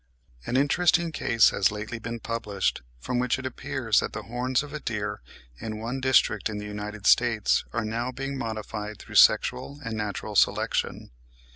An 0.47 0.57
interesting 0.57 1.11
case 1.11 1.51
has 1.51 1.69
lately 1.71 1.99
been 1.99 2.19
published, 2.19 2.81
from 2.97 3.19
which 3.19 3.37
it 3.37 3.45
appears 3.45 3.99
that 3.99 4.13
the 4.13 4.23
horns 4.23 4.63
of 4.63 4.73
a 4.73 4.79
deer 4.79 5.21
in 5.59 5.77
one 5.77 5.99
district 6.01 6.49
in 6.49 6.57
the 6.57 6.65
United 6.65 7.05
States 7.05 7.65
are 7.71 7.85
now 7.85 8.11
being 8.11 8.35
modified 8.35 8.97
through 8.97 9.13
sexual 9.13 9.79
and 9.85 9.95
natural 9.95 10.35
selection. 10.35 11.11